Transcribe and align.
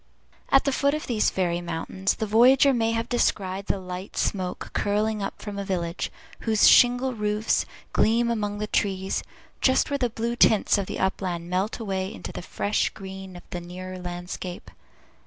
At 0.49 0.63
the 0.63 0.71
foot 0.71 0.95
of 0.95 1.05
these 1.05 1.29
fairy 1.29 1.61
mountains, 1.61 2.15
the 2.15 2.25
voyager 2.25 2.73
may 2.73 2.93
have 2.93 3.07
descried 3.07 3.67
the 3.67 3.77
light 3.77 4.17
smoke 4.17 4.71
curling 4.73 5.21
up 5.21 5.39
from 5.39 5.59
a 5.59 5.63
Village, 5.63 6.11
whose 6.39 6.67
shingle 6.67 7.13
roofs 7.13 7.67
gleam 7.93 8.31
among 8.31 8.57
the 8.57 8.65
trees, 8.65 9.21
just 9.61 9.91
where 9.91 9.99
the 9.99 10.09
blue 10.09 10.35
tints 10.35 10.79
of 10.79 10.87
the 10.87 10.97
upland 10.97 11.51
melt 11.51 11.77
away 11.77 12.11
into 12.11 12.31
the 12.31 12.41
fresh 12.41 12.89
green 12.89 13.35
of 13.35 13.43
the 13.51 13.61
nearer 13.61 13.99
landscape. 13.99 14.71